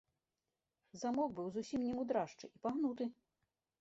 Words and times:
Замок 1.01 1.29
быў 1.39 1.47
зусім 1.57 1.85
немудрашчы 1.91 2.45
і 2.55 2.67
пагнуты. 2.67 3.03